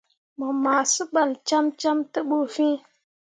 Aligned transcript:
Mu 0.37 0.47
ma 0.63 0.75
sebal 0.93 1.31
cemme 1.47 2.05
te 2.13 2.19
bu 2.27 2.39
fin. 2.53 2.73